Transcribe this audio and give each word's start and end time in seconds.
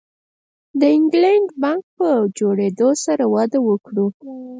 د 0.79 0.81
انګلینډ 0.95 1.49
بانک 1.63 1.83
په 1.97 2.07
جوړېدو 2.37 2.89
سره 3.05 3.23
وده 3.35 3.59
وکړه. 3.69 4.05